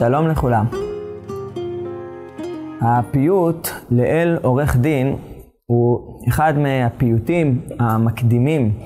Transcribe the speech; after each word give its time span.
שלום 0.00 0.28
לכולם. 0.28 0.66
הפיוט 2.80 3.68
לאל 3.90 4.38
עורך 4.42 4.76
דין 4.76 5.16
הוא 5.66 6.20
אחד 6.28 6.54
מהפיוטים 6.58 7.60
המקדימים 7.78 8.78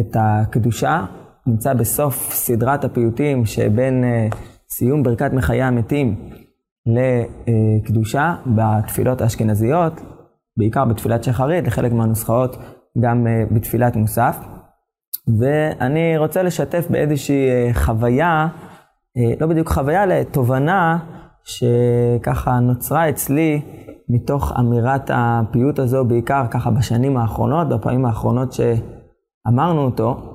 את 0.00 0.16
הקדושה, 0.20 1.04
נמצא 1.46 1.74
בסוף 1.74 2.32
סדרת 2.32 2.84
הפיוטים 2.84 3.46
שבין 3.46 4.04
אה, 4.04 4.28
סיום 4.70 5.02
ברכת 5.02 5.32
מחיי 5.32 5.62
המתים 5.62 6.30
לקדושה 6.86 8.34
בתפילות 8.46 9.20
האשכנזיות, 9.20 10.00
בעיקר 10.56 10.84
בתפילת 10.84 11.24
שחרית, 11.24 11.66
לחלק 11.66 11.92
מהנוסחאות 11.92 12.56
גם 13.00 13.26
אה, 13.26 13.44
בתפילת 13.50 13.96
מוסף. 13.96 14.36
ואני 15.38 16.18
רוצה 16.18 16.42
לשתף 16.42 16.86
באיזושהי 16.90 17.50
אה, 17.50 17.70
חוויה, 17.74 18.48
לא 19.40 19.46
בדיוק 19.46 19.68
חוויה, 19.68 20.06
לתובנה 20.06 20.98
שככה 21.44 22.58
נוצרה 22.58 23.08
אצלי 23.08 23.62
מתוך 24.08 24.52
אמירת 24.58 25.10
הפיוט 25.14 25.78
הזו, 25.78 26.04
בעיקר 26.04 26.44
ככה 26.50 26.70
בשנים 26.70 27.16
האחרונות, 27.16 27.68
בפעמים 27.68 28.06
האחרונות 28.06 28.52
שאמרנו 28.52 29.84
אותו. 29.84 30.30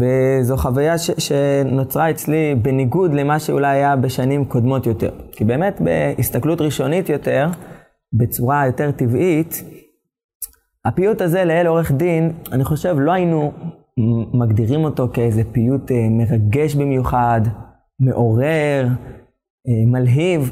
וזו 0.00 0.56
חוויה 0.56 0.98
ש- 0.98 1.10
שנוצרה 1.18 2.10
אצלי 2.10 2.54
בניגוד 2.62 3.14
למה 3.14 3.38
שאולי 3.38 3.76
היה 3.76 3.96
בשנים 3.96 4.44
קודמות 4.44 4.86
יותר. 4.86 5.10
כי 5.32 5.44
באמת 5.44 5.80
בהסתכלות 5.80 6.60
ראשונית 6.60 7.08
יותר, 7.08 7.46
בצורה 8.12 8.66
יותר 8.66 8.90
טבעית, 8.90 9.64
הפיוט 10.84 11.20
הזה 11.20 11.44
לאל 11.44 11.66
עורך 11.66 11.92
דין, 11.92 12.32
אני 12.52 12.64
חושב, 12.64 12.96
לא 12.98 13.12
היינו 13.12 13.52
מגדירים 14.34 14.84
אותו 14.84 15.08
כאיזה 15.12 15.42
פיוט 15.52 15.90
אה, 15.90 16.08
מרגש 16.10 16.74
במיוחד, 16.74 17.40
מעורר, 18.00 18.86
אה, 19.68 19.86
מלהיב. 19.86 20.50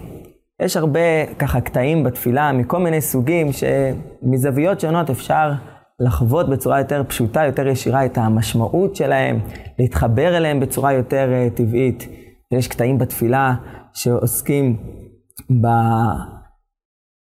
יש 0.63 0.77
הרבה 0.77 1.27
ככה 1.39 1.61
קטעים 1.61 2.05
בתפילה 2.05 2.53
מכל 2.53 2.79
מיני 2.79 3.01
סוגים 3.01 3.47
שמזוויות 3.53 4.81
שונות 4.81 5.11
אפשר 5.11 5.53
לחוות 6.01 6.49
בצורה 6.49 6.79
יותר 6.79 7.03
פשוטה, 7.09 7.45
יותר 7.45 7.67
ישירה 7.67 8.05
את 8.07 8.19
המשמעות 8.19 8.97
שלהם, 8.97 9.41
להתחבר 9.79 10.37
אליהם 10.37 10.61
בצורה 10.61 10.93
יותר 10.93 11.29
uh, 11.31 11.57
טבעית. 11.57 12.09
יש 12.53 12.69
קטעים 12.69 12.99
בתפילה 12.99 13.55
שעוסקים 13.93 14.77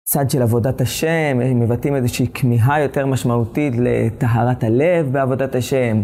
בצד 0.10 0.30
של 0.30 0.42
עבודת 0.42 0.82
השם, 0.82 1.40
הם 1.42 1.60
מבטאים 1.60 1.96
איזושהי 1.96 2.28
כמיהה 2.34 2.82
יותר 2.82 3.06
משמעותית 3.06 3.74
לטהרת 3.78 4.64
הלב 4.64 5.12
בעבודת 5.12 5.56
השם, 5.56 6.02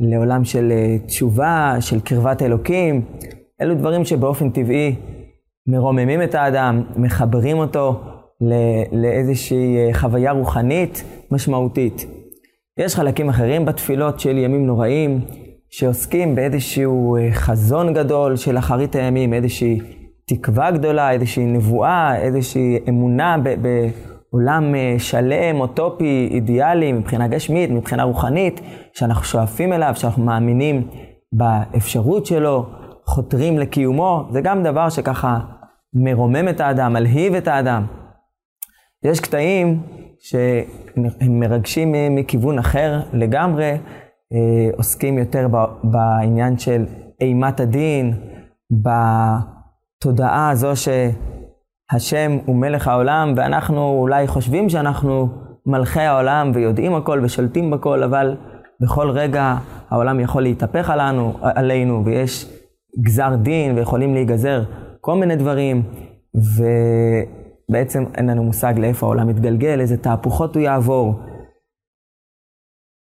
לעולם 0.00 0.44
של 0.44 0.72
uh, 0.72 1.06
תשובה, 1.06 1.76
של 1.80 2.00
קרבת 2.00 2.42
אלוקים. 2.42 3.04
אלו 3.60 3.74
דברים 3.74 4.04
שבאופן 4.04 4.50
טבעי 4.50 4.94
מרוממים 5.66 6.22
את 6.22 6.34
האדם, 6.34 6.82
מחברים 6.96 7.58
אותו 7.58 8.00
לאיזושהי 8.92 9.94
חוויה 9.94 10.32
רוחנית 10.32 11.04
משמעותית. 11.30 12.06
יש 12.78 12.94
חלקים 12.96 13.28
אחרים 13.28 13.64
בתפילות 13.64 14.20
של 14.20 14.38
ימים 14.38 14.66
נוראים, 14.66 15.20
שעוסקים 15.70 16.34
באיזשהו 16.34 17.16
חזון 17.32 17.94
גדול 17.94 18.36
של 18.36 18.58
אחרית 18.58 18.94
הימים, 18.94 19.34
איזושהי 19.34 20.01
תקווה 20.26 20.70
גדולה, 20.70 21.10
איזושהי 21.10 21.46
נבואה, 21.46 22.16
איזושהי 22.16 22.78
אמונה 22.88 23.36
בעולם 23.38 24.74
שלם, 24.98 25.60
אוטופי, 25.60 26.28
אידיאלי, 26.30 26.92
מבחינה 26.92 27.28
גשמית, 27.28 27.70
מבחינה 27.70 28.02
רוחנית, 28.02 28.60
שאנחנו 28.92 29.24
שואפים 29.24 29.72
אליו, 29.72 29.92
שאנחנו 29.94 30.24
מאמינים 30.24 30.88
באפשרות 31.32 32.26
שלו, 32.26 32.66
חותרים 33.06 33.58
לקיומו, 33.58 34.24
זה 34.30 34.40
גם 34.40 34.62
דבר 34.62 34.88
שככה 34.88 35.38
מרומם 35.94 36.48
את 36.48 36.60
האדם, 36.60 36.92
מלהיב 36.92 37.34
את 37.34 37.48
האדם. 37.48 37.86
יש 39.04 39.20
קטעים 39.20 39.82
שהם 40.20 41.40
מרגשים 41.40 41.94
מכיוון 42.10 42.58
אחר 42.58 43.00
לגמרי, 43.12 43.72
עוסקים 44.76 45.18
יותר 45.18 45.48
בעניין 45.84 46.58
של 46.58 46.86
אימת 47.20 47.60
הדין, 47.60 48.14
בתודעה 50.02 50.50
הזו 50.50 50.70
שהשם 50.76 52.38
הוא 52.46 52.56
מלך 52.56 52.88
העולם, 52.88 53.32
ואנחנו 53.36 53.98
אולי 54.00 54.26
חושבים 54.26 54.68
שאנחנו 54.68 55.28
מלכי 55.66 56.00
העולם 56.00 56.50
ויודעים 56.54 56.94
הכל 56.94 57.20
ושולטים 57.22 57.70
בכל, 57.70 58.02
אבל 58.02 58.36
בכל 58.80 59.10
רגע 59.10 59.56
העולם 59.90 60.20
יכול 60.20 60.42
להתהפך 60.42 60.90
עלינו, 60.90 61.32
עלינו, 61.40 62.04
ויש 62.04 62.50
גזר 63.00 63.36
דין 63.36 63.78
ויכולים 63.78 64.14
להיגזר 64.14 64.62
כל 65.00 65.14
מיני 65.14 65.36
דברים, 65.36 65.82
ובעצם 67.68 68.04
אין 68.14 68.30
לנו 68.30 68.44
מושג 68.44 68.74
לאיפה 68.78 69.06
העולם 69.06 69.28
מתגלגל, 69.28 69.80
איזה 69.80 69.96
תהפוכות 69.96 70.54
הוא 70.54 70.62
יעבור. 70.62 71.14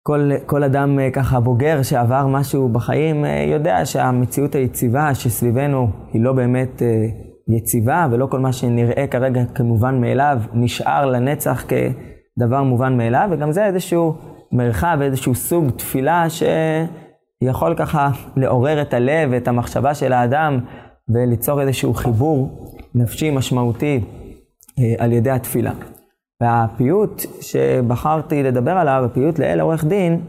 כל, 0.04 0.32
כל 0.46 0.64
אדם 0.64 1.00
ככה 1.14 1.40
בוגר 1.40 1.84
שעבר 1.84 2.28
משהו 2.28 2.70
בחיים 2.70 3.26
יודע 3.52 3.86
שהמציאות 3.86 4.56
היציבה 4.56 5.16
שסביבנו 5.16 5.88
היא 6.14 6.22
לא 6.22 6.34
באמת 6.34 6.82
יציבה, 7.48 8.08
ולא 8.12 8.26
כל 8.26 8.40
מה 8.40 8.54
שנראה 8.54 9.08
כרגע 9.08 9.42
כמובן 9.56 10.02
מאליו 10.02 10.42
נשאר 10.54 11.06
לנצח 11.06 11.66
כדבר 11.68 12.64
מובן 12.64 12.98
מאליו, 12.98 13.30
וגם 13.32 13.52
זה 13.52 13.66
איזשהו 13.66 14.16
מרחב, 14.52 14.98
איזשהו 15.02 15.36
סוג 15.36 15.70
תפילה 15.70 16.26
שיכול 16.30 17.76
ככה 17.76 18.10
לעורר 18.36 18.82
את 18.82 18.94
הלב 18.94 19.30
ואת 19.32 19.48
המחשבה 19.48 19.94
של 19.94 20.14
האדם 20.14 20.60
וליצור 21.10 21.62
איזשהו 21.62 21.94
חיבור 21.94 22.70
נפשי 22.96 23.32
משמעותי 23.32 24.02
אה, 24.80 24.94
על 24.98 25.12
ידי 25.12 25.32
התפילה. 25.32 25.72
והפיוט 26.44 27.22
שבחרתי 27.42 28.44
לדבר 28.44 28.72
עליו, 28.72 29.04
הפיוט 29.06 29.40
לאל 29.40 29.60
עורך 29.60 29.86
דין, 29.86 30.22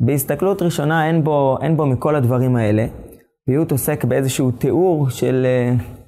בהסתכלות 0.00 0.62
ראשונה 0.62 1.06
אין 1.06 1.24
בו, 1.24 1.58
אין 1.62 1.76
בו 1.76 1.86
מכל 1.86 2.16
הדברים 2.16 2.56
האלה. 2.56 2.86
פיוט 3.46 3.72
עוסק 3.72 4.04
באיזשהו 4.04 4.50
תיאור 4.50 5.10
של, 5.10 5.46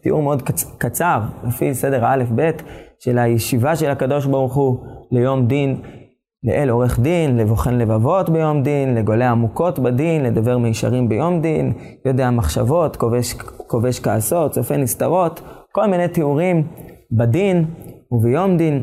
תיאור 0.02 0.22
מאוד 0.22 0.42
קצ, 0.42 0.64
קצר, 0.78 1.20
לפי 1.44 1.74
סדר 1.74 2.04
האלף-בית, 2.04 2.62
של 2.98 3.18
הישיבה 3.18 3.76
של 3.76 3.90
הקדוש 3.90 4.26
ברוך 4.26 4.54
הוא 4.54 4.78
ליום 5.12 5.46
דין, 5.46 5.76
לאל 6.44 6.68
עורך 6.70 7.00
דין, 7.00 7.36
לבוחן 7.36 7.74
לבבות 7.74 8.30
ביום 8.30 8.62
דין, 8.62 8.94
לגולה 8.94 9.30
עמוקות 9.30 9.78
בדין, 9.78 10.22
לדבר 10.22 10.58
מישרים 10.58 11.08
ביום 11.08 11.40
דין, 11.40 11.72
יודע 12.06 12.30
מחשבות, 12.30 12.96
כובש, 12.96 13.32
כובש 13.66 14.00
כעסות, 14.00 14.52
צופה 14.52 14.76
נסתרות, 14.76 15.40
כל 15.72 15.86
מיני 15.86 16.08
תיאורים 16.08 16.66
בדין 17.12 17.64
וביום 18.12 18.56
דין. 18.56 18.82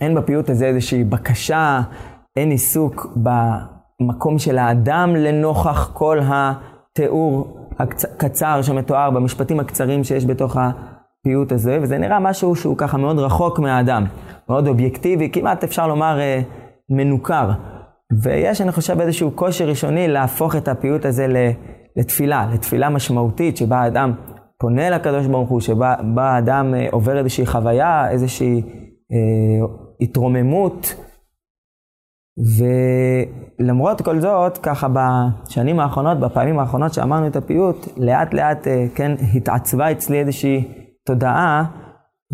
אין 0.00 0.14
בפיוט 0.14 0.50
הזה 0.50 0.66
איזושהי 0.66 1.04
בקשה, 1.04 1.80
אין 2.36 2.50
עיסוק 2.50 3.16
במקום 3.16 4.38
של 4.38 4.58
האדם 4.58 5.16
לנוכח 5.16 5.90
כל 5.94 6.18
התיאור 6.24 7.56
הקצר 7.78 8.62
שמתואר 8.62 9.10
במשפטים 9.10 9.60
הקצרים 9.60 10.04
שיש 10.04 10.26
בתוך 10.26 10.56
הפיוט 10.56 11.52
הזה, 11.52 11.78
וזה 11.82 11.98
נראה 11.98 12.20
משהו 12.20 12.56
שהוא 12.56 12.76
ככה 12.76 12.98
מאוד 12.98 13.18
רחוק 13.18 13.58
מהאדם, 13.58 14.04
מאוד 14.48 14.68
אובייקטיבי, 14.68 15.30
כמעט 15.30 15.64
אפשר 15.64 15.86
לומר 15.86 16.18
מנוכר. 16.90 17.50
ויש, 18.22 18.60
אני 18.60 18.72
חושב, 18.72 19.00
איזשהו 19.00 19.30
קושי 19.30 19.64
ראשוני 19.64 20.08
להפוך 20.08 20.56
את 20.56 20.68
הפיוט 20.68 21.04
הזה 21.04 21.26
לתפילה, 21.96 22.48
לתפילה 22.52 22.90
משמעותית, 22.90 23.56
שבה 23.56 23.76
האדם 23.76 24.12
פונה 24.58 24.90
לקדוש 24.90 25.26
ברוך 25.26 25.48
הוא, 25.48 25.60
שבה 25.60 25.94
האדם 26.16 26.74
עובר 26.92 27.18
איזושהי 27.18 27.46
חוויה, 27.46 28.10
איזושהי 28.10 28.62
אה, 29.12 29.66
התרוממות. 30.00 30.94
ולמרות 33.58 34.02
כל 34.02 34.20
זאת, 34.20 34.58
ככה 34.58 34.88
בשנים 34.92 35.80
האחרונות, 35.80 36.20
בפעמים 36.20 36.58
האחרונות 36.58 36.94
שאמרנו 36.94 37.26
את 37.26 37.36
הפיוט, 37.36 37.88
לאט 37.96 38.34
לאט, 38.34 38.66
אה, 38.66 38.86
כן, 38.94 39.12
התעצבה 39.34 39.92
אצלי 39.92 40.20
איזושהי 40.20 40.68
תודעה 41.06 41.64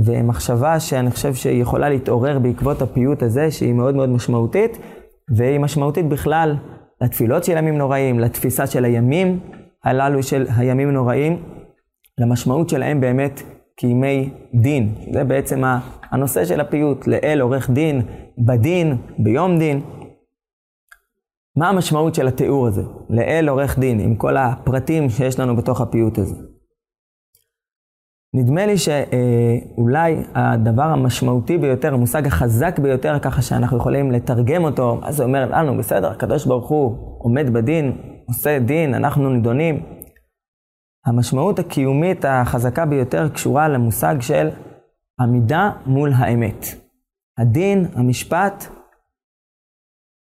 ומחשבה 0.07 0.81
שאני 0.81 1.11
חושב 1.11 1.35
שהיא 1.35 1.63
יכולה 1.63 1.89
להתעורר 1.89 2.39
בעקבות 2.39 2.83
הפיוט 2.83 3.23
הזה, 3.23 3.51
שהיא 3.51 3.75
מאוד 3.75 3.95
מאוד 3.95 4.09
משמעותית, 4.09 4.79
והיא 5.37 5.61
משמעותית 5.61 6.09
בכלל 6.09 6.57
לתפילות 7.01 7.45
של 7.45 7.57
ימים 7.57 7.79
נוראים, 7.79 8.21
לתפיסה 8.21 8.67
של 8.67 8.85
הימים 8.85 9.41
הללו 9.85 10.23
של 10.23 10.47
הימים 10.57 10.91
נוראים, 10.91 11.43
למשמעות 12.19 12.69
שלהם 12.69 13.01
באמת 13.01 13.43
כימי 13.77 14.31
דין. 14.55 14.95
זה 15.13 15.25
בעצם 15.25 15.63
הנושא 16.11 16.45
של 16.45 16.61
הפיוט, 16.61 17.07
לאל 17.07 17.41
עורך 17.41 17.71
דין, 17.71 18.03
בדין, 18.39 18.97
ביום 19.19 19.59
דין. 19.59 19.81
מה 21.57 21.69
המשמעות 21.69 22.15
של 22.15 22.27
התיאור 22.27 22.67
הזה? 22.67 22.83
לאל 23.11 23.49
עורך 23.49 23.79
דין, 23.79 24.01
עם 24.01 24.15
כל 24.15 24.37
הפרטים 24.37 25.11
שיש 25.11 25.41
לנו 25.41 25.57
בתוך 25.57 25.81
הפיוט 25.81 26.19
הזה. 26.19 26.37
נדמה 28.35 28.67
לי 28.67 28.75
שאולי 28.79 30.17
הדבר 30.35 30.83
המשמעותי 30.83 31.59
ביותר, 31.59 31.95
המושג 31.95 32.27
החזק 32.27 32.79
ביותר, 32.79 33.19
ככה 33.19 33.43
שאנחנו 33.43 33.77
יכולים 33.77 34.11
לתרגם 34.11 34.65
אותו, 34.65 34.97
מה 35.01 35.13
זה 35.13 35.25
אומר 35.25 35.51
לנו, 35.51 35.79
בסדר, 35.79 36.11
הקדוש 36.11 36.47
ברוך 36.47 36.69
הוא 36.69 36.97
עומד 37.19 37.51
בדין, 37.51 37.93
עושה 38.29 38.59
דין, 38.59 38.95
אנחנו 38.95 39.31
נידונים. 39.31 39.83
המשמעות 41.07 41.59
הקיומית 41.59 42.25
החזקה 42.29 42.87
ביותר 42.87 43.29
קשורה 43.29 43.69
למושג 43.69 44.17
של 44.21 44.49
עמידה 45.21 45.71
מול 45.87 46.13
האמת. 46.17 46.67
הדין, 47.39 47.87
המשפט, 47.95 48.65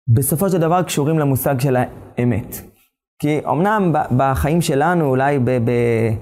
בסופו 0.07 0.49
של 0.49 0.57
דבר 0.57 0.83
קשורים 0.83 1.19
למושג 1.19 1.59
של 1.59 1.75
האמת. 1.75 2.55
כי 3.19 3.39
אמנם 3.49 3.93
בחיים 4.17 4.61
שלנו, 4.61 5.05
אולי 5.05 5.39
ב- 5.39 5.49
ב- 5.51 6.15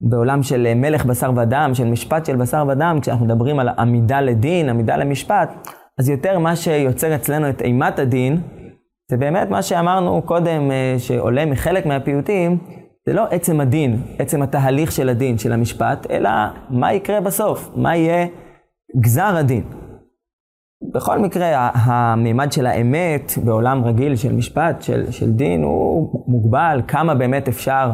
בעולם 0.00 0.42
של 0.42 0.74
מלך 0.74 1.04
בשר 1.06 1.30
ודם, 1.36 1.70
של 1.74 1.84
משפט 1.84 2.26
של 2.26 2.36
בשר 2.36 2.64
ודם, 2.68 2.98
כשאנחנו 3.02 3.26
מדברים 3.26 3.58
על 3.58 3.68
עמידה 3.68 4.20
לדין, 4.20 4.68
עמידה 4.68 4.96
למשפט, 4.96 5.68
אז 5.98 6.08
יותר 6.08 6.38
מה 6.38 6.56
שיוצר 6.56 7.14
אצלנו 7.14 7.48
את 7.48 7.62
אימת 7.62 7.98
הדין, 7.98 8.40
זה 9.10 9.16
באמת 9.16 9.48
מה 9.50 9.62
שאמרנו 9.62 10.22
קודם, 10.22 10.70
אה, 10.70 10.94
שעולה 10.98 11.46
מחלק 11.46 11.86
מהפיוטים, 11.86 12.58
זה 13.06 13.12
לא 13.12 13.26
עצם 13.30 13.60
הדין, 13.60 14.02
עצם 14.18 14.42
התהליך 14.42 14.92
של 14.92 15.08
הדין, 15.08 15.38
של 15.38 15.52
המשפט, 15.52 16.10
אלא 16.10 16.30
מה 16.70 16.92
יקרה 16.92 17.20
בסוף, 17.20 17.70
מה 17.76 17.96
יהיה 17.96 18.26
גזר 19.00 19.36
הדין. 19.36 19.64
בכל 20.94 21.18
מקרה, 21.18 21.70
המימד 21.74 22.52
של 22.52 22.66
האמת 22.66 23.32
בעולם 23.44 23.84
רגיל 23.84 24.16
של 24.16 24.32
משפט, 24.32 24.82
של, 24.82 25.10
של 25.10 25.32
דין, 25.32 25.62
הוא 25.62 26.24
מוגבל, 26.28 26.82
כמה 26.88 27.14
באמת 27.14 27.48
אפשר 27.48 27.90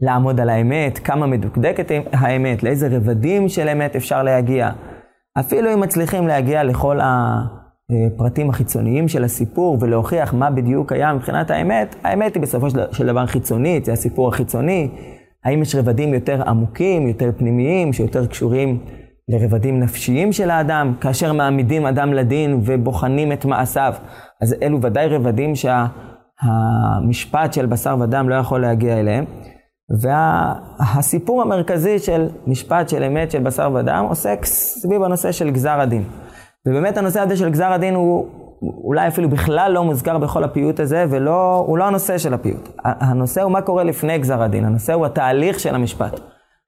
לעמוד 0.00 0.40
על 0.40 0.48
האמת, 0.48 0.98
כמה 0.98 1.26
מדוקדקת 1.26 1.90
האמת, 2.12 2.62
לאיזה 2.62 2.88
רבדים 2.96 3.48
של 3.48 3.68
אמת 3.68 3.96
אפשר 3.96 4.22
להגיע. 4.22 4.70
אפילו 5.38 5.74
אם 5.74 5.80
מצליחים 5.80 6.26
להגיע 6.26 6.64
לכל 6.64 6.98
הפרטים 8.06 8.50
החיצוניים 8.50 9.08
של 9.08 9.24
הסיפור 9.24 9.78
ולהוכיח 9.80 10.34
מה 10.34 10.50
בדיוק 10.50 10.92
היה 10.92 11.14
מבחינת 11.14 11.50
האמת, 11.50 11.96
האמת 12.04 12.34
היא 12.34 12.42
בסופו 12.42 12.66
של 12.92 13.06
דבר 13.06 13.26
חיצונית, 13.26 13.84
זה 13.84 13.92
הסיפור 13.92 14.28
החיצוני. 14.28 14.88
האם 15.44 15.62
יש 15.62 15.74
רבדים 15.74 16.14
יותר 16.14 16.42
עמוקים, 16.48 17.08
יותר 17.08 17.30
פנימיים, 17.36 17.92
שיותר 17.92 18.26
קשורים 18.26 18.78
לרבדים 19.28 19.80
נפשיים 19.80 20.32
של 20.32 20.50
האדם, 20.50 20.94
כאשר 21.00 21.32
מעמידים 21.32 21.86
אדם 21.86 22.12
לדין 22.12 22.60
ובוחנים 22.64 23.32
את 23.32 23.44
מעשיו. 23.44 23.94
אז 24.40 24.56
אלו 24.62 24.82
ודאי 24.82 25.08
רבדים 25.08 25.52
שהמשפט 25.54 27.52
של 27.52 27.66
בשר 27.66 27.96
ודם 28.00 28.28
לא 28.28 28.34
יכול 28.34 28.60
להגיע 28.60 29.00
אליהם. 29.00 29.24
והסיפור 30.00 31.36
וה, 31.36 31.42
המרכזי 31.42 31.98
של 31.98 32.28
משפט 32.46 32.88
של 32.88 33.02
אמת 33.02 33.30
של 33.30 33.42
בשר 33.42 33.70
ודם 33.74 34.06
עוסק 34.08 34.44
סביב 34.44 35.02
הנושא 35.02 35.32
של 35.32 35.50
גזר 35.50 35.80
הדין. 35.80 36.02
ובאמת 36.68 36.96
הנושא 36.96 37.20
הזה 37.20 37.36
של 37.36 37.50
גזר 37.50 37.72
הדין 37.72 37.94
הוא 37.94 38.28
אולי 38.62 39.08
אפילו 39.08 39.28
בכלל 39.28 39.72
לא 39.72 39.84
מוזכר 39.84 40.18
בכל 40.18 40.44
הפיוט 40.44 40.80
הזה, 40.80 41.04
והוא 41.08 41.78
לא 41.78 41.84
הנושא 41.84 42.18
של 42.18 42.34
הפיוט. 42.34 42.68
הנושא 42.84 43.42
הוא 43.42 43.52
מה 43.52 43.62
קורה 43.62 43.84
לפני 43.84 44.18
גזר 44.18 44.42
הדין, 44.42 44.64
הנושא 44.64 44.92
הוא 44.92 45.06
התהליך 45.06 45.60
של 45.60 45.74
המשפט. 45.74 46.20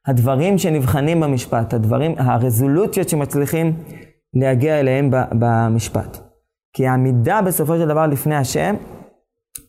הדברים 0.06 0.58
שנבחנים 0.58 1.20
במשפט, 1.20 1.74
הדברים, 1.74 2.14
הרזולוציות 2.18 3.08
שמצליחים 3.08 3.76
להגיע 4.34 4.80
אליהם 4.80 5.10
במשפט. 5.32 6.18
כי 6.72 6.86
העמידה 6.86 7.40
בסופו 7.42 7.76
של 7.76 7.88
דבר 7.88 8.06
לפני 8.06 8.36
השם, 8.36 8.74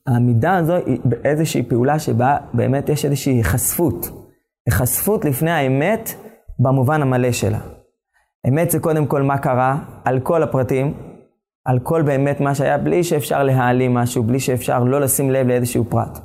העמידה 0.07 0.57
הזו 0.57 0.73
היא 0.73 0.99
באיזושהי 1.05 1.63
פעולה 1.63 1.99
שבה 1.99 2.37
באמת 2.53 2.89
יש 2.89 3.05
איזושהי 3.05 3.33
היחשפות. 3.33 4.09
היחשפות 4.67 5.25
לפני 5.25 5.51
האמת 5.51 6.09
במובן 6.59 7.01
המלא 7.01 7.31
שלה. 7.31 7.59
אמת 8.47 8.71
זה 8.71 8.79
קודם 8.79 9.05
כל 9.05 9.21
מה 9.21 9.37
קרה, 9.37 9.77
על 10.05 10.19
כל 10.19 10.43
הפרטים, 10.43 10.93
על 11.65 11.79
כל 11.79 12.01
באמת 12.01 12.41
מה 12.41 12.55
שהיה, 12.55 12.77
בלי 12.77 13.03
שאפשר 13.03 13.43
להעלים 13.43 13.93
משהו, 13.93 14.23
בלי 14.23 14.39
שאפשר 14.39 14.83
לא 14.83 15.01
לשים 15.01 15.31
לב 15.31 15.47
לאיזשהו 15.47 15.85
פרט. 15.89 16.19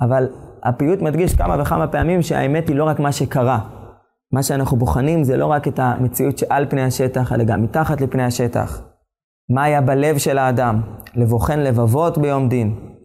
אבל 0.00 0.28
הפיוט 0.62 1.02
מדגיש 1.02 1.34
כמה 1.34 1.62
וכמה 1.62 1.88
פעמים 1.88 2.22
שהאמת 2.22 2.68
היא 2.68 2.76
לא 2.76 2.84
רק 2.84 3.00
מה 3.00 3.12
שקרה. 3.12 3.80
מה 4.32 4.42
שאנחנו 4.42 4.76
בוחנים 4.76 5.24
זה 5.24 5.36
לא 5.36 5.46
רק 5.46 5.68
את 5.68 5.78
המציאות 5.78 6.38
שעל 6.38 6.66
פני 6.70 6.82
השטח, 6.82 7.32
אלא 7.32 7.44
גם 7.44 7.62
מתחת 7.62 8.00
לפני 8.00 8.22
השטח. 8.22 8.82
מה 9.50 9.64
היה 9.64 9.80
בלב 9.80 10.18
של 10.18 10.38
האדם, 10.38 10.80
לבוחן 11.14 11.58
לבבות 11.58 12.18
ביום 12.18 12.48
דין. 12.48 12.96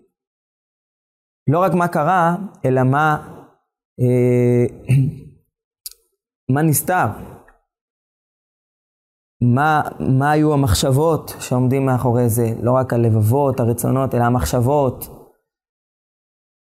לא 1.50 1.60
רק 1.60 1.74
מה 1.74 1.88
קרה, 1.88 2.36
אלא 2.66 2.84
מה, 2.84 3.28
אה, 4.00 4.96
מה 6.54 6.62
נסתר. 6.62 7.08
מה, 9.42 9.82
מה 10.00 10.32
היו 10.32 10.54
המחשבות 10.54 11.36
שעומדים 11.40 11.86
מאחורי 11.86 12.30
זה, 12.30 12.54
לא 12.62 12.72
רק 12.72 12.94
הלבבות, 12.94 13.60
הרצונות, 13.60 14.16
אלא 14.16 14.24
המחשבות, 14.24 15.08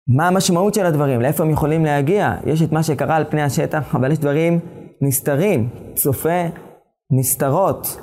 מה 0.08 0.28
המשמעות 0.28 0.74
של 0.74 0.86
הדברים, 0.86 1.22
לאיפה 1.22 1.44
הם 1.44 1.50
יכולים 1.50 1.86
להגיע. 1.86 2.36
יש 2.46 2.62
את 2.62 2.72
מה 2.72 2.84
שקרה 2.84 3.16
על 3.16 3.24
פני 3.30 3.42
השטח, 3.42 3.96
אבל 3.96 4.12
יש 4.12 4.20
דברים 4.20 4.60
נסתרים, 5.02 5.70
צופה 5.96 6.44
נסתרות. 7.12 7.98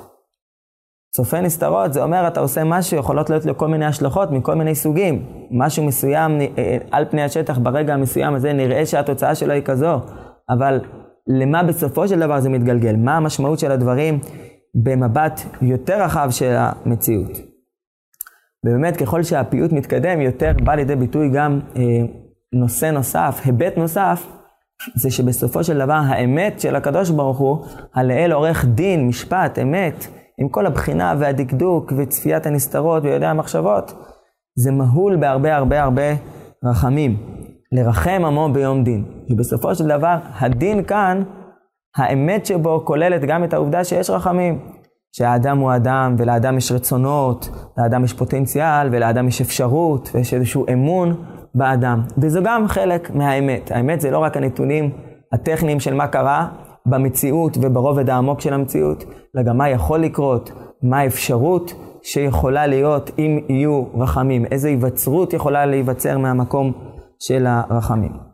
צופה 1.15 1.41
נסתרות, 1.41 1.93
זה 1.93 2.03
אומר 2.03 2.27
אתה 2.27 2.39
עושה 2.39 2.63
משהו, 2.63 2.97
יכולות 2.97 3.29
להיות 3.29 3.45
לו 3.45 3.57
כל 3.57 3.67
מיני 3.67 3.85
השלכות 3.85 4.31
מכל 4.31 4.55
מיני 4.55 4.75
סוגים. 4.75 5.25
משהו 5.51 5.83
מסוים 5.83 6.41
אה, 6.41 6.77
על 6.91 7.05
פני 7.09 7.23
השטח 7.23 7.57
ברגע 7.57 7.93
המסוים 7.93 8.33
הזה 8.33 8.53
נראה 8.53 8.85
שהתוצאה 8.85 9.35
שלו 9.35 9.53
היא 9.53 9.63
כזו, 9.63 9.99
אבל 10.49 10.79
למה 11.27 11.63
בסופו 11.63 12.07
של 12.07 12.19
דבר 12.19 12.39
זה 12.39 12.49
מתגלגל? 12.49 12.95
מה 12.95 13.17
המשמעות 13.17 13.59
של 13.59 13.71
הדברים 13.71 14.19
במבט 14.75 15.41
יותר 15.61 16.03
רחב 16.03 16.27
של 16.31 16.55
המציאות? 16.57 17.31
ובאמת, 18.65 18.97
ככל 18.97 19.23
שהפיוט 19.23 19.71
מתקדם, 19.71 20.21
יותר 20.21 20.51
בא 20.63 20.75
לידי 20.75 20.95
ביטוי 20.95 21.29
גם 21.29 21.59
אה, 21.75 21.81
נושא 22.53 22.85
נוסף, 22.85 23.41
היבט 23.45 23.77
נוסף, 23.77 24.27
זה 24.95 25.11
שבסופו 25.11 25.63
של 25.63 25.79
דבר 25.79 26.01
האמת 26.07 26.59
של 26.59 26.75
הקדוש 26.75 27.09
ברוך 27.09 27.37
הוא, 27.37 27.65
הלאל 27.93 28.31
עורך 28.31 28.65
דין, 28.65 29.07
משפט, 29.07 29.59
אמת, 29.59 30.07
עם 30.39 30.49
כל 30.49 30.65
הבחינה 30.65 31.15
והדקדוק 31.19 31.93
וצפיית 31.97 32.45
הנסתרות 32.45 33.03
ויודע 33.03 33.29
המחשבות, 33.29 33.93
זה 34.55 34.71
מהול 34.71 35.15
בהרבה 35.15 35.55
הרבה 35.55 35.83
הרבה 35.83 36.13
רחמים. 36.63 37.17
לרחם 37.71 38.21
עמו 38.25 38.49
ביום 38.53 38.83
דין. 38.83 39.03
ובסופו 39.29 39.75
של 39.75 39.87
דבר, 39.87 40.15
הדין 40.39 40.83
כאן, 40.83 41.23
האמת 41.97 42.45
שבו 42.45 42.85
כוללת 42.85 43.21
גם 43.21 43.43
את 43.43 43.53
העובדה 43.53 43.83
שיש 43.83 44.09
רחמים. 44.09 44.59
שהאדם 45.15 45.57
הוא 45.57 45.75
אדם, 45.75 46.15
ולאדם 46.17 46.57
יש 46.57 46.71
רצונות, 46.71 47.49
לאדם 47.77 48.03
יש 48.03 48.13
פוטנציאל, 48.13 48.89
ולאדם 48.91 49.27
יש 49.27 49.41
אפשרות, 49.41 50.09
ויש 50.13 50.33
איזשהו 50.33 50.65
אמון 50.73 51.23
באדם. 51.55 52.01
וזה 52.17 52.39
גם 52.43 52.67
חלק 52.67 53.15
מהאמת. 53.15 53.71
האמת 53.71 54.01
זה 54.01 54.11
לא 54.11 54.17
רק 54.17 54.37
הנתונים 54.37 54.91
הטכניים 55.33 55.79
של 55.79 55.93
מה 55.93 56.07
קרה 56.07 56.47
במציאות 56.85 57.57
וברובד 57.61 58.09
העמוק 58.09 58.41
של 58.41 58.53
המציאות, 58.53 59.03
אלא 59.35 59.43
גם 59.43 59.57
מה 59.57 59.69
יכול 59.69 59.99
לקרות, 59.99 60.51
מה 60.83 60.99
האפשרות 60.99 61.73
שיכולה 62.03 62.67
להיות 62.67 63.11
אם 63.19 63.39
יהיו 63.49 63.83
רחמים, 63.95 64.45
איזו 64.45 64.67
היווצרות 64.67 65.33
יכולה 65.33 65.65
להיווצר 65.65 66.17
מהמקום 66.17 66.71
של 67.19 67.47
הרחמים. 67.47 68.30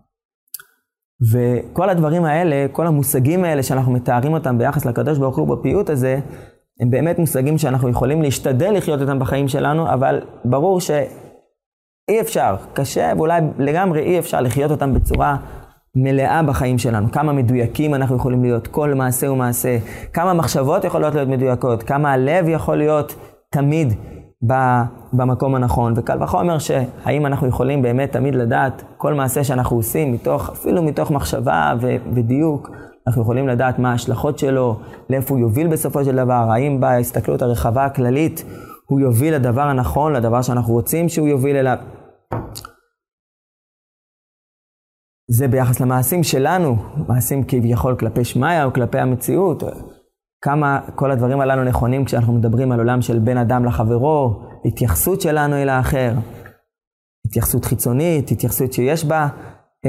וכל 1.34 1.90
הדברים 1.90 2.26
האלה, 2.26 2.66
כל 2.72 2.88
המושגים 2.88 3.44
האלה 3.44 3.64
שאנחנו 3.64 3.92
מתארים 3.92 4.34
אותם 4.34 4.58
ביחס 4.58 4.86
לקדוש 4.86 5.18
ברוך 5.18 5.38
הוא 5.38 5.48
בפיוט 5.48 5.90
הזה, 5.90 6.20
הם 6.82 6.90
באמת 6.90 7.20
מושגים 7.20 7.58
שאנחנו 7.58 7.90
יכולים 7.90 8.22
להשתדל 8.22 8.72
לחיות 8.72 9.02
אותם 9.02 9.20
בחיים 9.20 9.48
שלנו, 9.48 9.94
אבל 9.94 10.22
ברור 10.46 10.82
שאי 10.82 12.22
אפשר, 12.22 12.56
קשה 12.74 13.12
ואולי 13.18 13.42
לגמרי 13.58 14.02
אי 14.02 14.20
אפשר 14.20 14.42
לחיות 14.42 14.72
אותם 14.72 14.94
בצורה 14.94 15.38
מלאה 15.96 16.44
בחיים 16.44 16.78
שלנו. 16.78 17.12
כמה 17.12 17.34
מדויקים 17.34 17.94
אנחנו 17.94 18.16
יכולים 18.16 18.44
להיות, 18.44 18.68
כל 18.68 18.94
מעשה 18.94 19.32
ומעשה, 19.32 19.78
כמה 20.14 20.34
מחשבות 20.34 20.84
יכולות 20.84 21.16
להיות 21.16 21.30
מדויקות, 21.30 21.84
כמה 21.84 22.12
הלב 22.12 22.48
יכול 22.48 22.78
להיות 22.78 23.16
תמיד 23.52 23.94
במקום 25.14 25.56
הנכון. 25.56 25.94
וקל 25.96 26.24
וחומר 26.24 26.60
שהאם 26.60 27.26
אנחנו 27.26 27.48
יכולים 27.48 27.82
באמת 27.82 28.12
תמיד 28.12 28.36
לדעת 28.36 28.84
כל 28.98 29.14
מעשה 29.14 29.44
שאנחנו 29.44 29.78
עושים, 29.78 30.12
מתוך, 30.12 30.50
אפילו 30.50 30.84
מתוך 30.84 31.12
מחשבה 31.12 31.74
ודיוק, 32.14 32.70
אנחנו 33.08 33.22
יכולים 33.22 33.48
לדעת 33.48 33.80
מה 33.80 33.92
ההשלכות 33.92 34.40
שלו, 34.40 34.80
לאיפה 35.10 35.34
הוא 35.34 35.42
יוביל 35.42 35.68
בסופו 35.68 36.06
של 36.06 36.16
דבר, 36.16 36.48
האם 36.52 36.80
בהסתכלות 36.80 37.42
הרחבה 37.42 37.86
הכללית 37.86 38.44
הוא 38.86 39.00
יוביל 39.00 39.36
לדבר 39.36 39.62
הנכון, 39.62 40.14
לדבר 40.14 40.42
שאנחנו 40.42 40.74
רוצים 40.74 41.10
שהוא 41.10 41.28
יוביל 41.28 41.56
אליו. 41.56 41.78
זה 45.30 45.48
ביחס 45.48 45.80
למעשים 45.80 46.24
שלנו, 46.24 46.76
מעשים 47.08 47.44
כביכול 47.44 47.96
כלפי 47.96 48.24
שמיא 48.24 48.64
או 48.64 48.74
כלפי 48.74 49.00
המציאות. 49.00 49.64
כמה 50.42 50.80
כל 50.96 51.12
הדברים 51.12 51.40
הללו 51.42 51.64
נכונים 51.64 52.06
כשאנחנו 52.06 52.34
מדברים 52.34 52.72
על 52.72 52.80
עולם 52.80 53.02
של 53.02 53.20
בין 53.20 53.38
אדם 53.38 53.66
לחברו, 53.66 54.47
התייחסות 54.68 55.22
שלנו 55.22 55.56
אל 55.56 55.70
האחר, 55.70 56.12
התייחסות 57.26 57.66
חיצונית, 57.66 58.32
התייחסות 58.32 58.74
שיש 58.74 59.06
בה 59.06 59.28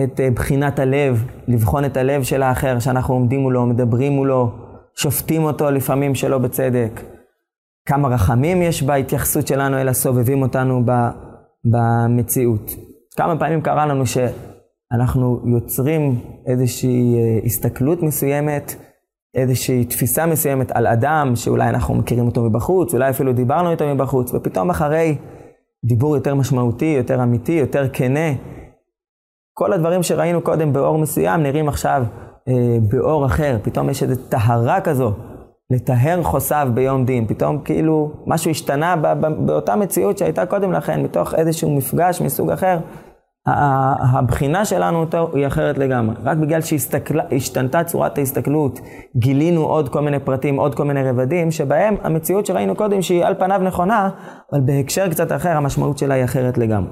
את 0.04 0.20
אה, 0.20 0.30
בחינת 0.30 0.78
הלב, 0.78 1.24
לבחון 1.48 1.84
את 1.84 1.96
הלב 1.96 2.22
של 2.22 2.42
האחר, 2.42 2.78
שאנחנו 2.78 3.14
עומדים 3.14 3.40
מולו, 3.40 3.66
מדברים 3.66 4.12
מולו, 4.12 4.50
שופטים 4.94 5.44
אותו 5.44 5.70
לפעמים 5.70 6.14
שלא 6.14 6.38
בצדק. 6.38 7.00
כמה 7.88 8.08
רחמים 8.08 8.62
יש 8.62 8.82
בהתייחסות 8.82 9.46
שלנו 9.46 9.78
אל 9.78 9.88
הסובבים 9.88 10.42
אותנו 10.42 10.82
במציאות. 11.64 12.70
כמה 13.16 13.38
פעמים 13.38 13.60
קרה 13.60 13.86
לנו 13.86 14.04
אנחנו 14.92 15.42
יוצרים 15.54 16.20
איזושהי 16.46 17.14
אה, 17.14 17.44
הסתכלות 17.44 18.02
מסוימת, 18.02 18.74
איזושהי 19.38 19.84
תפיסה 19.84 20.26
מסוימת 20.26 20.70
על 20.72 20.86
אדם 20.86 21.32
שאולי 21.36 21.68
אנחנו 21.68 21.94
מכירים 21.94 22.26
אותו 22.26 22.42
מבחוץ, 22.42 22.94
אולי 22.94 23.10
אפילו 23.10 23.32
דיברנו 23.32 23.70
איתו 23.70 23.94
מבחוץ, 23.94 24.34
ופתאום 24.34 24.70
אחרי 24.70 25.16
דיבור 25.84 26.16
יותר 26.16 26.34
משמעותי, 26.34 26.94
יותר 26.98 27.22
אמיתי, 27.22 27.52
יותר 27.52 27.88
כנה, 27.92 28.30
כל 29.58 29.72
הדברים 29.72 30.02
שראינו 30.02 30.40
קודם 30.40 30.72
באור 30.72 30.98
מסוים 30.98 31.42
נראים 31.42 31.68
עכשיו 31.68 32.04
אה, 32.48 32.78
באור 32.88 33.26
אחר. 33.26 33.58
פתאום 33.62 33.90
יש 33.90 34.02
איזו 34.02 34.22
טהרה 34.28 34.80
כזו, 34.80 35.12
לטהר 35.70 36.22
חוסיו 36.22 36.68
ביום 36.74 37.04
דין. 37.04 37.26
פתאום 37.26 37.58
כאילו 37.64 38.12
משהו 38.26 38.50
השתנה 38.50 38.96
באותה 39.46 39.76
מציאות 39.76 40.18
שהייתה 40.18 40.46
קודם 40.46 40.72
לכן, 40.72 41.02
מתוך 41.02 41.34
איזשהו 41.34 41.76
מפגש 41.76 42.20
מסוג 42.20 42.50
אחר. 42.50 42.78
הבחינה 44.14 44.64
שלנו 44.64 45.00
אותו 45.00 45.30
היא 45.34 45.46
אחרת 45.46 45.78
לגמרי. 45.78 46.14
רק 46.22 46.38
בגלל 46.38 46.60
שהשתנתה 46.60 47.84
צורת 47.84 48.18
ההסתכלות, 48.18 48.80
גילינו 49.16 49.64
עוד 49.64 49.88
כל 49.88 50.00
מיני 50.00 50.20
פרטים, 50.20 50.56
עוד 50.56 50.74
כל 50.74 50.84
מיני 50.84 51.10
רבדים, 51.10 51.50
שבהם 51.50 51.96
המציאות 52.02 52.46
שראינו 52.46 52.76
קודם, 52.76 53.02
שהיא 53.02 53.24
על 53.24 53.34
פניו 53.34 53.60
נכונה, 53.64 54.10
אבל 54.52 54.60
בהקשר 54.60 55.10
קצת 55.10 55.32
אחר, 55.32 55.56
המשמעות 55.56 55.98
שלה 55.98 56.14
היא 56.14 56.24
אחרת 56.24 56.58
לגמרי. 56.58 56.90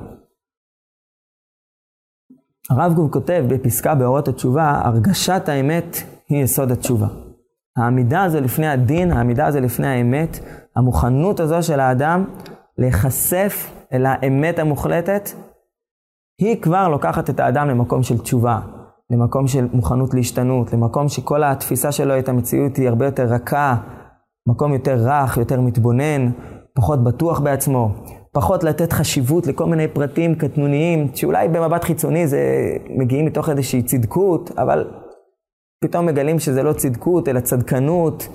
הרב 2.70 2.92
גוב 2.94 3.12
כותב 3.12 3.44
בפסקה 3.48 3.94
באורות 3.94 4.28
התשובה, 4.28 4.80
הרגשת 4.84 5.48
האמת 5.48 5.96
היא 6.28 6.42
יסוד 6.42 6.72
התשובה. 6.72 7.06
העמידה 7.76 8.24
הזו 8.24 8.40
לפני 8.40 8.66
הדין, 8.66 9.12
העמידה 9.12 9.46
הזו 9.46 9.60
לפני 9.60 9.86
האמת, 9.86 10.38
המוכנות 10.76 11.40
הזו 11.40 11.62
של 11.62 11.80
האדם 11.80 12.24
להיחשף 12.78 13.70
אל 13.92 14.06
האמת 14.06 14.58
המוחלטת, 14.58 15.30
היא 16.40 16.62
כבר 16.62 16.88
לוקחת 16.88 17.30
את 17.30 17.40
האדם 17.40 17.68
למקום 17.68 18.02
של 18.02 18.18
תשובה, 18.18 18.60
למקום 19.10 19.48
של 19.48 19.68
מוכנות 19.72 20.14
להשתנות, 20.14 20.72
למקום 20.72 21.08
שכל 21.08 21.44
התפיסה 21.44 21.92
שלו 21.92 22.18
את 22.18 22.28
המציאות 22.28 22.76
היא 22.76 22.88
הרבה 22.88 23.04
יותר 23.04 23.24
רכה, 23.24 23.76
מקום 24.48 24.72
יותר 24.72 24.96
רך, 25.00 25.36
יותר 25.36 25.60
מתבונן, 25.60 26.30
פחות 26.74 27.04
בטוח 27.04 27.40
בעצמו, 27.40 27.88
פחות 28.32 28.64
לתת 28.64 28.92
חשיבות 28.92 29.46
לכל 29.46 29.66
מיני 29.66 29.88
פרטים 29.88 30.34
קטנוניים, 30.34 31.08
שאולי 31.14 31.48
במבט 31.48 31.84
חיצוני 31.84 32.26
זה 32.26 32.40
מגיעים 32.90 33.26
מתוך 33.26 33.48
איזושהי 33.48 33.82
צדקות, 33.82 34.50
אבל 34.58 34.90
פתאום 35.84 36.06
מגלים 36.06 36.38
שזה 36.38 36.62
לא 36.62 36.72
צדקות, 36.72 37.28
אלא 37.28 37.40
צדקנות 37.40 38.28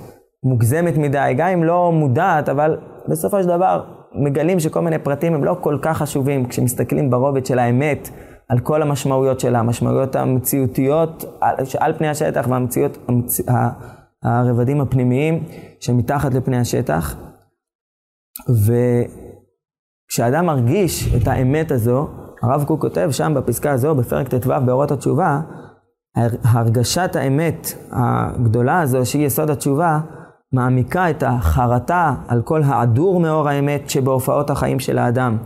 מוגזמת 0.44 0.96
מדי, 0.96 1.34
גם 1.36 1.48
אם 1.48 1.64
לא 1.64 1.92
מודעת, 1.92 2.48
אבל 2.48 2.78
בסופו 3.08 3.42
של 3.42 3.48
דבר 3.48 3.84
מגלים 4.14 4.60
שכל 4.60 4.80
מיני 4.80 4.98
פרטים 4.98 5.34
הם 5.34 5.44
לא 5.44 5.56
כל 5.60 5.78
כך 5.82 5.98
חשובים 5.98 6.46
כשמסתכלים 6.48 7.10
ברובד 7.10 7.46
של 7.46 7.58
האמת 7.58 8.08
על 8.48 8.58
כל 8.58 8.82
המשמעויות 8.82 9.40
שלה, 9.40 9.58
המשמעויות 9.58 10.16
המציאותיות 10.16 11.24
על, 11.40 11.54
על 11.78 11.92
פני 11.92 12.08
השטח 12.08 12.46
והמציאות, 12.48 12.98
המצ... 13.08 13.40
הרבדים 14.22 14.80
הפנימיים 14.80 15.44
שמתחת 15.80 16.34
לפני 16.34 16.56
השטח. 16.58 17.16
וכשאדם 20.08 20.46
מרגיש 20.46 21.14
את 21.16 21.28
האמת 21.28 21.70
הזו, 21.70 22.08
הרב 22.42 22.64
קוק 22.64 22.80
כותב 22.80 23.08
שם 23.10 23.34
בפסקה 23.36 23.70
הזו, 23.70 23.94
בפרק 23.94 24.28
ט"ו 24.28 24.50
באורות 24.66 24.90
התשובה, 24.90 25.40
הרגשת 26.44 27.16
האמת 27.16 27.72
הגדולה 27.90 28.80
הזו, 28.80 29.06
שהיא 29.06 29.26
יסוד 29.26 29.50
התשובה, 29.50 30.00
מעמיקה 30.52 31.10
את 31.10 31.22
החרטה 31.22 32.14
על 32.28 32.42
כל 32.42 32.62
העדור 32.62 33.20
מאור 33.20 33.48
האמת 33.48 33.90
שבהופעות 33.90 34.50
החיים 34.50 34.80
של 34.80 34.98
האדם. 34.98 35.38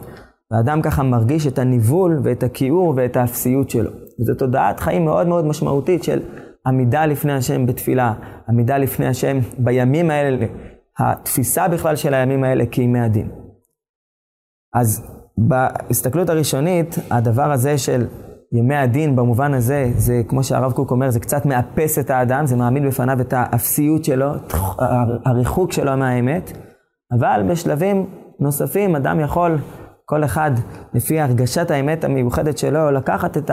והאדם 0.51 0.83
ככה 0.83 1.03
מרגיש 1.03 1.47
את 1.47 1.59
הניבול 1.59 2.21
ואת 2.23 2.43
הכיעור 2.43 2.95
ואת 2.97 3.17
האפסיות 3.17 3.71
שלו. 3.71 3.91
וזו 4.21 4.35
תודעת 4.35 4.81
חיים 4.81 5.05
מאוד 5.05 5.27
מאוד 5.27 5.45
משמעותית 5.45 6.05
של 6.05 6.21
עמידה 6.67 7.07
לפני 7.07 7.33
השם 7.33 7.67
בתפילה, 7.67 8.15
עמידה 8.49 8.79
לפני 8.79 9.07
השם 9.07 9.39
בימים 9.59 10.11
האלה, 10.11 10.47
התפיסה 10.99 11.69
בכלל 11.69 11.97
של 11.97 12.15
הימים 12.15 12.45
האלה 12.45 12.65
כימי 12.67 13.01
הדין. 13.01 13.31
אז 14.75 15.07
בהסתכלות 15.39 16.29
הראשונית, 16.29 16.97
הדבר 17.11 17.53
הזה 17.53 17.79
של 17.79 18.07
ימי 18.53 18.77
הדין 18.77 19.17
במובן 19.17 19.55
הזה, 19.55 19.91
זה 19.97 20.23
כמו 20.29 20.45
שהרב 20.45 20.73
קוק 20.73 20.91
אומר, 20.91 21.11
זה 21.11 21.21
קצת 21.21 21.47
מאפס 21.47 21.99
את 21.99 22.11
האדם, 22.11 22.47
זה 22.47 22.57
מעמיד 22.57 22.87
בפניו 22.87 23.21
את 23.21 23.33
האפסיות 23.33 24.05
שלו, 24.05 24.33
הריחוק 25.25 25.73
שלו 25.73 25.97
מהאמת, 25.97 26.53
אבל 27.19 27.43
בשלבים 27.51 28.07
נוספים 28.41 28.97
אדם 28.97 29.21
יכול, 29.21 29.59
כל 30.05 30.25
אחד 30.25 30.51
לפי 30.95 31.21
הרגשת 31.21 31.71
האמת 31.71 32.05
המיוחדת 32.05 32.59
שלו, 32.59 32.91
לקחת 32.91 33.37
את 33.37 33.51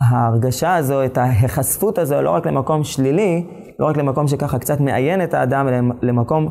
ההרגשה 0.00 0.74
הזו, 0.74 1.04
את 1.04 1.18
ההיחשפות 1.18 1.98
הזו, 1.98 2.22
לא 2.22 2.30
רק 2.30 2.46
למקום 2.46 2.84
שלילי, 2.84 3.46
לא 3.78 3.86
רק 3.86 3.96
למקום 3.96 4.28
שככה 4.28 4.58
קצת 4.58 4.80
מעיין 4.80 5.22
את 5.22 5.34
האדם, 5.34 5.68
אלא 5.68 5.76
למקום 6.02 6.48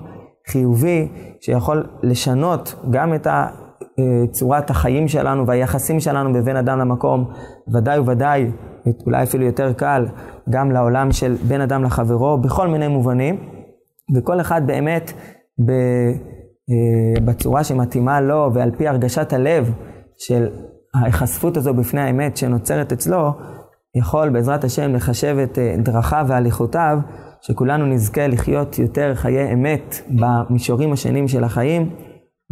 חיובי, 0.48 1.08
שיכול 1.42 1.84
לשנות 2.04 2.76
גם 2.90 3.14
את 3.14 3.28
ה... 3.28 3.48
אה, 4.00 4.28
צורת 4.32 4.70
החיים 4.70 5.08
שלנו 5.08 5.48
והיחסים 5.48 6.00
שלנו 6.00 6.34
בבין 6.34 6.56
אדם 6.56 6.80
למקום, 6.80 7.26
ודאי 7.74 8.00
וודאי, 8.00 8.52
אולי 9.06 9.24
אפילו 9.24 9.46
יותר 9.46 9.74
קל, 9.74 10.06
גם 10.50 10.72
לעולם 10.72 11.12
של 11.12 11.36
בין 11.48 11.62
אדם 11.62 11.84
לחברו, 11.84 12.38
בכל 12.38 12.68
מיני 12.68 12.88
מובנים, 12.88 13.36
וכל 14.16 14.42
אחד 14.42 14.68
באמת 14.68 15.12
ב, 15.66 15.72
אה, 16.70 17.22
בצורה 17.26 17.64
שמתאימה 17.64 18.22
לו 18.22 18.50
ועל 18.54 18.72
פי 18.78 18.88
הרגשת 18.88 19.34
הלב 19.34 19.72
של 20.18 20.48
ההיחשפות 20.96 21.58
הזו 21.58 21.74
בפני 21.74 22.02
האמת 22.02 22.38
שנוצרת 22.38 22.92
אצלו, 22.92 23.32
יכול 23.96 24.30
בעזרת 24.30 24.64
השם 24.64 24.96
לחשב 24.96 25.38
את 25.44 25.60
אה, 25.60 25.76
דרכיו 25.78 26.26
והליכותיו, 26.28 26.98
שכולנו 27.42 27.86
נזכה 27.86 28.28
לחיות 28.28 28.80
יותר 28.80 29.16
חיי 29.16 29.54
אמת 29.54 29.96
במישורים 30.10 30.94
השונים 30.94 31.28
של 31.28 31.44
החיים. 31.44 31.90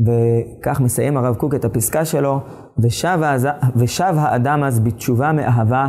וכך 0.05 0.81
מסיים 0.81 1.17
הרב 1.17 1.35
קוק 1.35 1.55
את 1.55 1.65
הפסקה 1.65 2.05
שלו, 2.05 2.39
ושב, 2.79 3.19
הז... 3.23 3.47
ושב 3.75 4.13
האדם 4.17 4.63
אז 4.63 4.79
בתשובה 4.79 5.31
מאהבה 5.31 5.87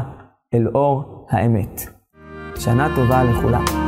אל 0.54 0.68
אור 0.74 1.26
האמת. 1.30 1.80
שנה 2.58 2.88
טובה 2.96 3.24
לכולם. 3.24 3.81